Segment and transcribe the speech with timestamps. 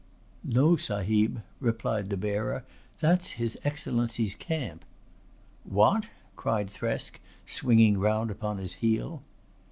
[0.43, 2.65] "No, Sahib," replied the bearer.
[3.01, 4.83] "That's his Excellency's camp."
[5.63, 9.21] "What!" cried Thresk, swinging round upon his heel.